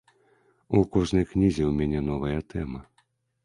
У 0.79 0.81
кожнай 0.95 1.27
кнізе 1.35 1.63
ў 1.67 1.73
мяне 1.79 1.99
новая 2.11 2.39
тэма. 2.55 2.87